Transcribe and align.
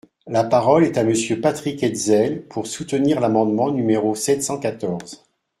La 0.25 0.43
parole 0.43 0.83
est 0.83 0.97
à 0.97 1.03
Monsieur 1.03 1.39
Patrick 1.41 1.83
Hetzel, 1.83 2.47
pour 2.47 2.65
soutenir 2.65 3.19
l’amendement 3.19 3.69
numéro 3.69 4.15
sept 4.15 4.41
cent 4.41 4.59
quatorze. 4.59 5.23